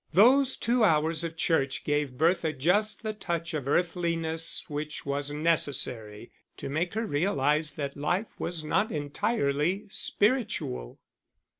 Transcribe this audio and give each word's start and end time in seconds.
Those 0.13 0.57
two 0.57 0.83
hours 0.83 1.23
of 1.23 1.37
church 1.37 1.83
gave 1.83 2.17
Bertha 2.17 2.53
just 2.53 3.03
the 3.03 3.13
touch 3.13 3.53
of 3.53 3.67
earthliness 3.67 4.65
which 4.67 5.05
was 5.05 5.29
necessary 5.29 6.31
to 6.57 6.69
make 6.69 6.95
her 6.95 7.05
realize 7.05 7.73
that 7.73 7.95
life 7.95 8.39
was 8.39 8.63
not 8.63 8.91
entirely 8.91 9.85
spiritual. 9.91 10.99